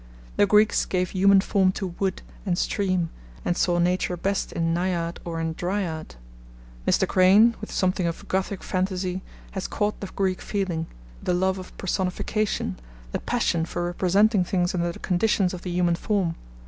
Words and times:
The 0.35 0.47
Greeks 0.47 0.85
gave 0.85 1.11
human 1.11 1.41
form 1.41 1.71
to 1.73 1.85
wood 1.99 2.23
and 2.43 2.57
stream, 2.57 3.11
and 3.45 3.55
saw 3.55 3.77
Nature 3.77 4.17
best 4.17 4.51
in 4.51 4.73
Naiad 4.73 5.19
or 5.23 5.39
in 5.39 5.53
Dryad. 5.53 6.15
Mr. 6.87 7.07
Crane, 7.07 7.53
with 7.61 7.71
something 7.71 8.07
of 8.07 8.27
Gothic 8.27 8.63
fantasy, 8.63 9.21
has 9.51 9.67
caught 9.67 9.99
the 9.99 10.07
Greek 10.07 10.41
feeling, 10.41 10.87
the 11.21 11.35
love 11.35 11.59
of 11.59 11.77
personification, 11.77 12.79
the 13.11 13.19
passion 13.19 13.63
for 13.63 13.85
representing 13.85 14.43
things 14.43 14.73
under 14.73 14.91
the 14.91 14.97
conditions 14.97 15.53
of 15.53 15.61
the 15.61 15.69
human 15.69 15.93
form. 15.93 16.33